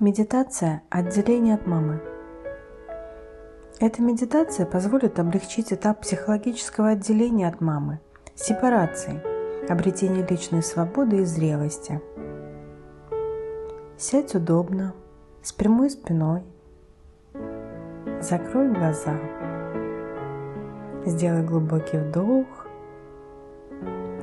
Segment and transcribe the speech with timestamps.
[0.00, 2.00] Медитация отделения от мамы.
[3.80, 7.98] Эта медитация позволит облегчить этап психологического отделения от мамы,
[8.36, 9.20] сепарации,
[9.68, 12.00] обретения личной свободы и зрелости.
[13.96, 14.94] Сядь удобно,
[15.42, 16.44] с прямой спиной.
[18.20, 19.18] Закрой глаза.
[21.06, 22.68] Сделай глубокий вдох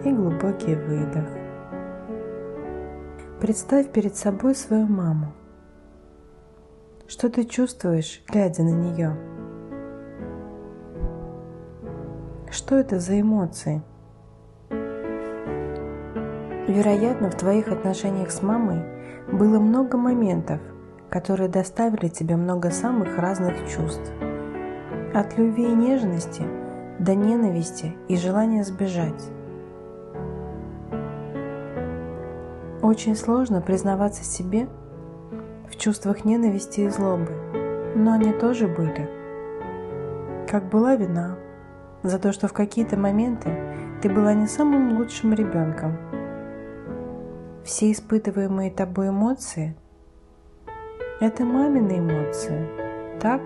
[0.06, 1.28] и глубокий выдох.
[3.42, 5.34] Представь перед собой свою маму–
[7.08, 9.16] что ты чувствуешь, глядя на нее?
[12.50, 13.82] Что это за эмоции?
[16.68, 18.84] Вероятно, в твоих отношениях с мамой
[19.32, 20.60] было много моментов,
[21.10, 24.12] которые доставили тебе много самых разных чувств.
[25.14, 26.44] От любви и нежности
[27.00, 29.30] до ненависти и желания сбежать.
[32.82, 34.68] Очень сложно признаваться себе,
[35.76, 37.32] в чувствах ненависти и злобы,
[37.96, 39.10] но они тоже были.
[40.48, 41.38] Как была вина
[42.02, 43.50] за то, что в какие-то моменты
[44.02, 45.98] ты была не самым лучшим ребенком.
[47.66, 49.76] Все испытываемые тобой эмоции–
[51.20, 52.70] это мамины эмоции.
[53.20, 53.42] Так,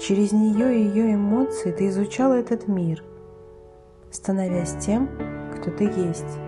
[0.00, 3.04] через нее и ее эмоции ты изучала этот мир,
[4.10, 5.08] становясь тем,
[5.54, 6.47] кто ты есть.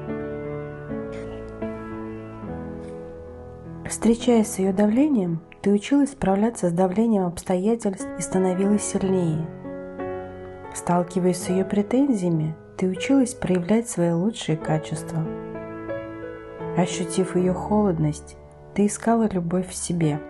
[3.91, 9.45] Встречаясь с ее давлением, ты училась справляться с давлением обстоятельств и становилась сильнее.
[10.73, 15.27] Сталкиваясь с ее претензиями, ты училась проявлять свои лучшие качества.
[16.77, 18.37] Ощутив ее холодность,
[18.75, 20.21] ты искала любовь в себе.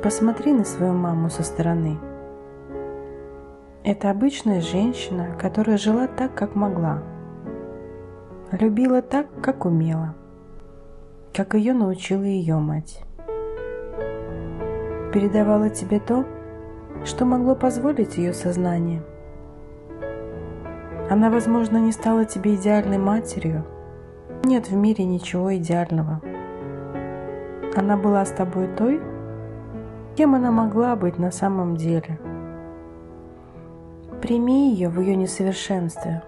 [0.00, 1.98] Посмотри на свою маму со стороны.
[3.82, 7.02] Это обычная женщина, которая жила так, как могла.
[8.52, 10.14] Любила так, как умела
[11.38, 13.00] как ее научила ее мать.
[15.14, 16.24] Передавала тебе то,
[17.04, 19.04] что могло позволить ее сознание.
[21.08, 23.64] Она, возможно, не стала тебе идеальной матерью.
[24.42, 26.20] Нет в мире ничего идеального.
[27.76, 29.00] Она была с тобой той,
[30.16, 32.18] кем она могла быть на самом деле.
[34.20, 36.24] Прими ее в ее несовершенстве,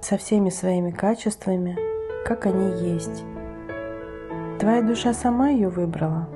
[0.00, 1.78] со всеми своими качествами,
[2.24, 3.24] как они есть.
[4.60, 6.28] Твоя душа сама ее выбрала,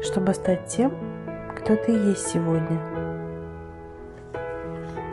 [0.00, 0.90] чтобы стать тем,
[1.54, 2.80] кто ты есть сегодня.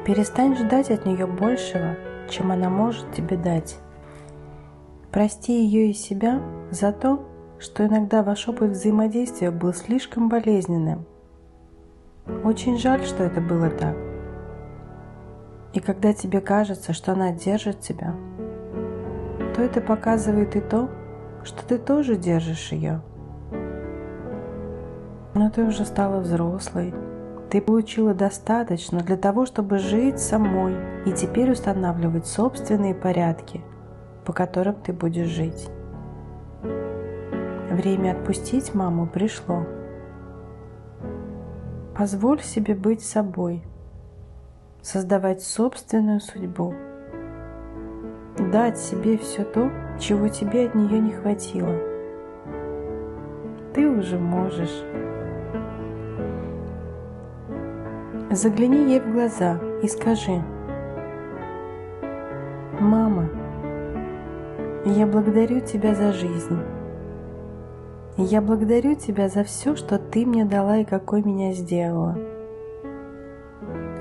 [0.05, 1.97] Перестань ждать от нее большего,
[2.29, 3.77] чем она может тебе дать.
[5.11, 6.41] Прости ее и себя
[6.71, 7.27] за то,
[7.59, 11.05] что иногда ваш опыт взаимодействия был слишком болезненным.
[12.45, 13.97] Очень жаль, что это было так.
[15.73, 18.15] И когда тебе кажется, что она держит тебя,
[19.53, 20.89] то это показывает и то,
[21.43, 23.01] что ты тоже держишь ее.
[25.33, 26.93] Но ты уже стала взрослой.
[27.49, 33.61] Ты получила достаточно для того, чтобы жить самой и теперь устанавливать собственные порядки,
[34.25, 35.69] по которым ты будешь жить.
[37.69, 39.65] Время отпустить маму пришло.
[41.97, 43.63] Позволь себе быть собой,
[44.81, 46.73] создавать собственную судьбу,
[48.51, 51.75] дать себе все то, чего тебе от нее не хватило.
[53.73, 54.83] Ты уже можешь.
[58.31, 60.41] Загляни ей в глаза и скажи,
[62.79, 63.29] «Мама,
[64.85, 66.59] я благодарю тебя за жизнь.
[68.17, 72.17] Я благодарю тебя за все, что ты мне дала и какой меня сделала.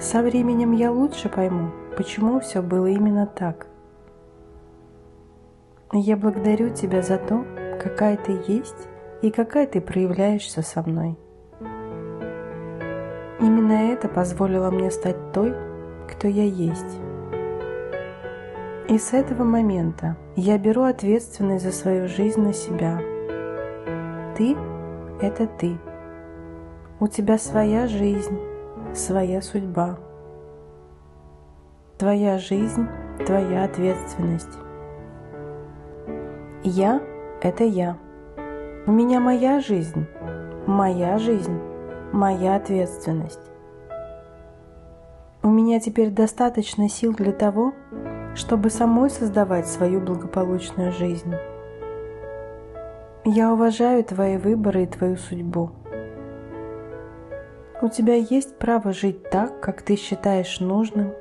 [0.00, 3.66] Со временем я лучше пойму, почему все было именно так.
[5.94, 7.44] Я благодарю Тебя за то,
[7.78, 8.88] какая Ты есть
[9.20, 11.18] и какая Ты проявляешься со мной.
[13.40, 15.54] Именно это позволило мне стать той,
[16.08, 16.98] кто я есть.
[18.88, 22.98] И с этого момента я беру ответственность за свою жизнь на себя.
[24.34, 24.56] Ты–
[25.20, 25.76] это ты.
[27.00, 28.38] У тебя своя жизнь,
[28.94, 29.98] своя судьба.
[31.98, 32.86] Твоя жизнь–
[33.26, 34.58] твоя ответственность.
[36.64, 37.02] Я–
[37.42, 37.98] это я.
[38.86, 40.06] У меня моя жизнь,
[40.64, 41.58] моя жизнь,
[42.12, 43.50] моя ответственность.
[45.42, 47.72] У меня теперь достаточно сил для того,
[48.36, 51.34] чтобы самой создавать свою благополучную жизнь.
[53.24, 55.72] Я уважаю твои выборы и твою судьбу.
[57.80, 61.12] У тебя есть право жить так, как ты считаешь нужным,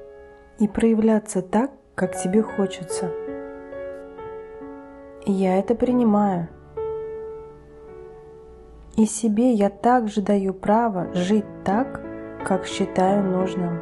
[0.59, 3.09] и проявляться так, как тебе хочется–
[5.25, 6.47] я это принимаю.
[8.97, 12.01] И себе я также даю право жить так,
[12.45, 13.79] как считаю нужным.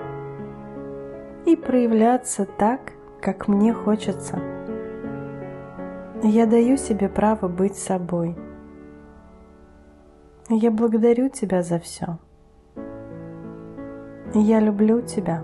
[1.45, 4.39] И проявляться так, как мне хочется.
[6.21, 8.35] Я даю себе право быть собой.
[10.49, 12.17] Я благодарю тебя за все.
[14.33, 15.43] Я люблю тебя.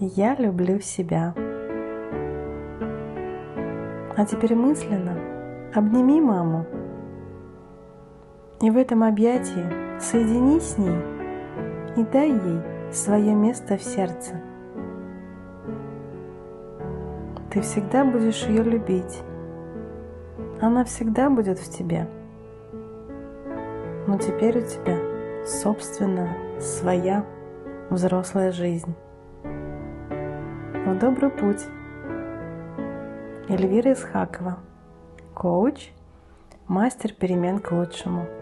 [0.00, 1.34] Я люблю себя.
[4.18, 5.16] А теперь мысленно
[5.72, 6.66] обними маму.
[8.60, 10.98] И в этом объятии соединись с ней
[11.96, 14.42] и дай ей свое место в сердце.
[17.52, 19.22] Ты всегда будешь ее любить.
[20.60, 22.08] Она всегда будет в тебе.
[24.08, 24.98] Но теперь у тебя
[25.46, 27.24] собственная, своя
[27.88, 28.96] взрослая жизнь.
[29.44, 31.68] В добрый путь!
[33.48, 34.58] Эльвира Исхакова,
[35.34, 35.90] коуч,
[36.66, 38.26] мастер перемен к лучшему–